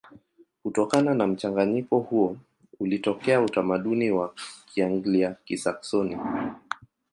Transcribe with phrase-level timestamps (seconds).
[0.63, 2.37] Kutokana na mchanganyiko huo
[2.79, 4.33] ulitokea utamaduni wa
[4.65, 6.17] Kianglia-Kisaksoni.